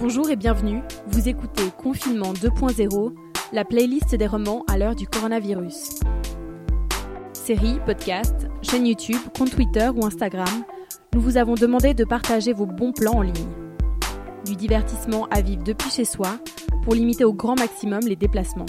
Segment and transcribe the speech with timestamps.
[0.00, 3.14] Bonjour et bienvenue, vous écoutez Confinement 2.0,
[3.52, 5.98] la playlist des romans à l'heure du coronavirus.
[7.32, 10.64] Séries, podcasts, chaîne YouTube, compte Twitter ou Instagram,
[11.14, 13.34] nous vous avons demandé de partager vos bons plans en ligne.
[14.46, 16.38] Du divertissement à vivre depuis chez soi
[16.84, 18.66] pour limiter au grand maximum les déplacements.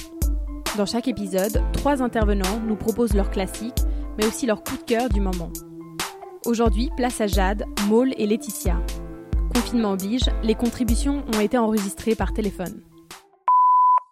[0.77, 3.84] Dans chaque épisode, trois intervenants nous proposent leurs classiques,
[4.18, 5.52] mais aussi leur coup de cœur du moment.
[6.48, 8.82] Aujourd'hui, place à Jade, Maul et Laetitia.
[9.59, 12.80] Confinement oblige, les contributions ont été enregistrées par téléphone.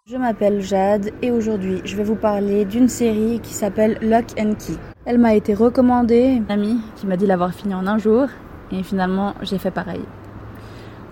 [0.04, 4.56] Je m'appelle Jade et aujourd'hui je vais vous parler d'une série qui s'appelle Lock and
[4.58, 4.74] Key.
[5.06, 8.26] Elle m'a été recommandée, une amie qui m'a dit l'avoir fini en un jour
[8.72, 10.02] et finalement j'ai fait pareil.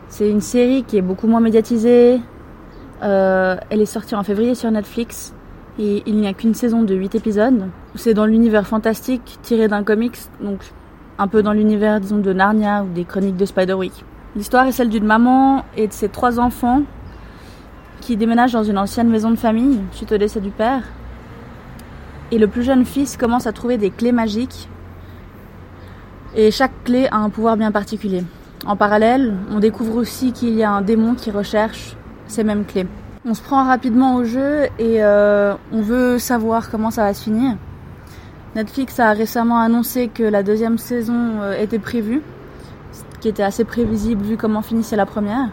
[0.08, 2.20] C'est une série qui est beaucoup moins médiatisée.
[3.02, 5.32] Euh, elle est sortie en février sur Netflix
[5.78, 7.70] et il n'y a qu'une saison de 8 épisodes.
[7.94, 10.60] C'est dans l'univers fantastique tiré d'un comics, donc
[11.16, 14.04] un peu dans l'univers disons de Narnia ou des chroniques de Spider-Week.
[14.36, 16.82] L'histoire est celle d'une maman et de ses trois enfants
[18.02, 20.82] qui déménagent dans une ancienne maison de famille suite au décès du père.
[22.30, 24.68] Et le plus jeune fils commence à trouver des clés magiques.
[26.34, 28.24] Et chaque clé a un pouvoir bien particulier.
[28.66, 32.86] En parallèle, on découvre aussi qu'il y a un démon qui recherche ces mêmes clés.
[33.24, 37.22] On se prend rapidement au jeu et euh, on veut savoir comment ça va se
[37.22, 37.56] finir.
[38.54, 42.20] Netflix a récemment annoncé que la deuxième saison euh, était prévue
[43.20, 45.50] qui était assez prévisible vu comment finissait la première.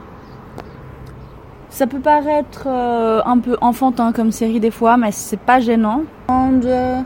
[1.69, 6.03] Ça peut paraître euh, un peu enfantin comme série des fois, mais c'est pas gênant.
[6.29, 7.01] Euh,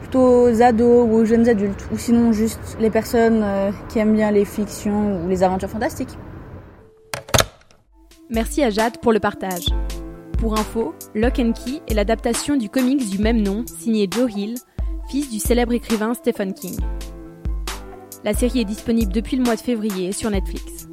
[0.00, 4.14] plutôt aux ados ou aux jeunes adultes, ou sinon juste les personnes euh, qui aiment
[4.14, 6.18] bien les fictions ou les aventures fantastiques.
[8.28, 9.66] Merci à Jade pour le partage.
[10.38, 14.56] Pour info, Lock and Key est l'adaptation du comics du même nom, signé Joe Hill,
[15.08, 16.76] fils du célèbre écrivain Stephen King.
[18.24, 20.88] La série est disponible depuis le mois de février sur Netflix.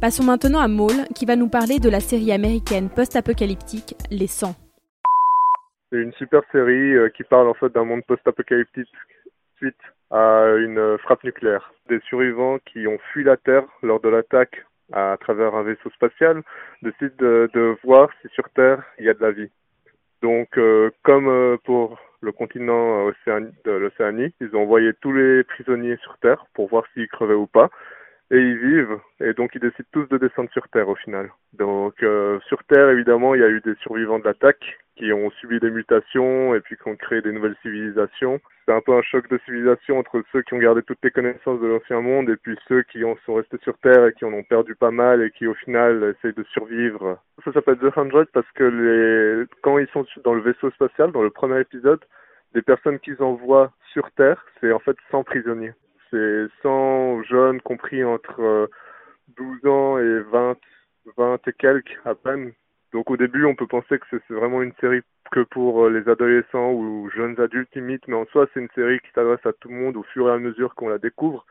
[0.00, 4.54] Passons maintenant à Maul, qui va nous parler de la série américaine post-apocalyptique Les 100.
[5.90, 8.92] C'est une super série euh, qui parle en fait d'un monde post-apocalyptique
[9.56, 9.74] suite
[10.12, 11.72] à une frappe nucléaire.
[11.88, 16.42] Des survivants qui ont fui la Terre lors de l'attaque à travers un vaisseau spatial
[16.82, 19.50] décident de, voir si sur Terre il y a de la vie.
[20.22, 23.08] Donc, euh, comme euh, pour le continent
[23.64, 24.34] de l'Océanie.
[24.40, 27.70] Ils ont envoyé tous les prisonniers sur Terre pour voir s'ils crevaient ou pas.
[28.32, 31.30] Et ils vivent, et donc ils décident tous de descendre sur Terre au final.
[31.52, 35.30] Donc euh, sur Terre, évidemment, il y a eu des survivants de l'attaque qui ont
[35.30, 38.40] subi des mutations et puis qui ont créé des nouvelles civilisations.
[38.64, 41.60] C'est un peu un choc de civilisation entre ceux qui ont gardé toutes les connaissances
[41.60, 44.32] de l'ancien monde et puis ceux qui ont, sont restés sur Terre et qui en
[44.32, 47.20] ont perdu pas mal et qui au final essayent de survivre.
[47.44, 49.44] Ça s'appelle The Hundred parce que les...
[49.62, 52.00] quand ils sont dans le vaisseau spatial, dans le premier épisode,
[52.54, 55.74] les personnes qu'ils envoient sur Terre, c'est en fait 100 prisonniers.
[56.10, 58.70] C'est 100 jeunes compris entre
[59.36, 60.56] 12 euh, ans et 20,
[61.16, 62.52] 20 et quelques à peine.
[62.92, 65.02] Donc au début, on peut penser que c'est vraiment une série
[65.32, 69.00] que pour euh, les adolescents ou jeunes adultes limites, mais en soi, c'est une série
[69.00, 71.44] qui s'adresse à tout le monde au fur et à mesure qu'on la découvre.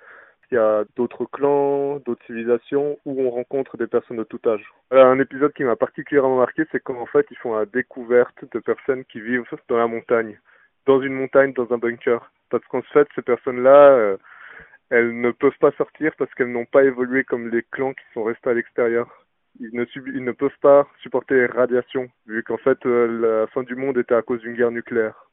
[0.52, 4.64] Il y a d'autres clans, d'autres civilisations où on rencontre des personnes de tout âge.
[4.92, 8.60] un épisode qui m'a particulièrement marqué, c'est quand en fait ils font la découverte de
[8.60, 10.38] personnes qui vivent dans la montagne
[10.86, 12.32] dans une montagne, dans un bunker.
[12.50, 14.18] Parce qu'en fait, ces personnes-là, euh,
[14.90, 18.24] elles ne peuvent pas sortir parce qu'elles n'ont pas évolué comme les clans qui sont
[18.24, 19.26] restés à l'extérieur.
[19.60, 23.64] Ils ne, ils ne peuvent pas supporter les radiations, vu qu'en fait, euh, la fin
[23.64, 25.30] du monde était à cause d'une guerre nucléaire.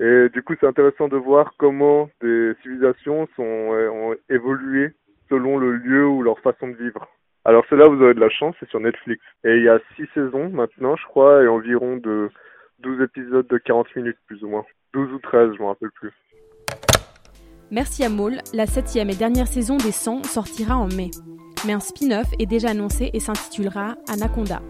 [0.00, 4.92] Et du coup, c'est intéressant de voir comment des civilisations sont, euh, ont évolué
[5.28, 7.08] selon le lieu ou leur façon de vivre.
[7.44, 9.22] Alors c'est là vous avez de la chance, c'est sur Netflix.
[9.44, 12.28] Et il y a six saisons maintenant, je crois, et environ de
[12.80, 14.64] 12 épisodes de 40 minutes plus ou moins.
[14.92, 16.12] 12 ou 13, je m'en rappelle plus.
[17.72, 21.10] Merci à Maul, la septième et dernière saison des 100 sortira en mai.
[21.66, 24.60] Mais un spin-off est déjà annoncé et s'intitulera Anaconda.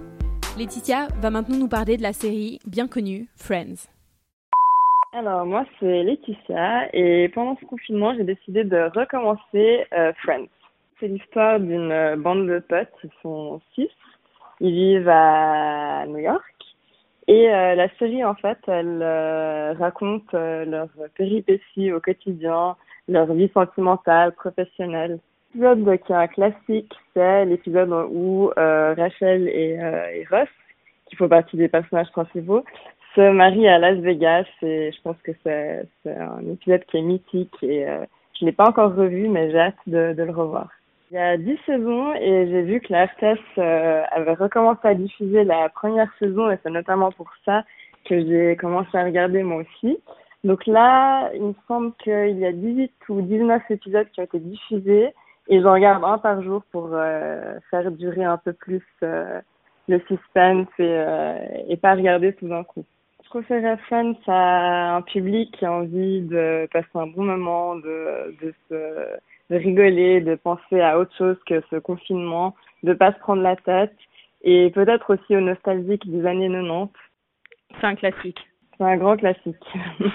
[0.57, 3.93] Laetitia va maintenant nous parler de la série bien connue Friends.
[5.13, 10.49] Alors moi c'est Laetitia et pendant ce confinement j'ai décidé de recommencer euh, Friends.
[10.99, 13.91] C'est l'histoire d'une euh, bande de potes, ils sont six,
[14.61, 16.43] ils vivent à New York
[17.29, 19.03] et euh, la série, en fait, elle
[19.79, 22.77] raconte leur péripéties au quotidien,
[23.09, 25.19] leur vie sentimentale, professionnelle.
[25.55, 29.79] L'épisode qui est un classique, c'est l'épisode où Rachel et,
[30.15, 30.49] et, Ross,
[31.07, 32.65] qui font partie des personnages principaux,
[33.15, 34.45] se marient à Las Vegas.
[34.63, 37.87] Et je pense que c'est un épisode qui est mythique et
[38.39, 40.69] je l'ai pas encore revu, mais j'ai hâte de, de le revoir.
[41.11, 44.95] Il y a dix saisons et j'ai vu que la RTS euh, avait recommencé à
[44.95, 47.63] diffuser la première saison et c'est notamment pour ça
[48.07, 49.99] que j'ai commencé à regarder moi aussi.
[50.45, 54.39] Donc là, il me semble qu'il y a 18 ou 19 épisodes qui ont été
[54.39, 55.13] diffusés
[55.49, 59.41] Et j'en regarde un par jour pour euh, faire durer un peu plus euh,
[59.89, 62.85] le suspense et, euh, pas regarder tout d'un coup.
[63.25, 67.75] Je trouve que Friends a un public qui a envie de passer un bon moment,
[67.75, 69.07] de, se,
[69.51, 72.55] rigoler, de penser à autre chose que ce confinement,
[72.85, 73.97] de pas se prendre la tête
[74.43, 76.93] et peut-être aussi aux nostalgiques des années 90.
[77.81, 78.39] C'est un classique.
[78.79, 79.57] C'est un grand classique.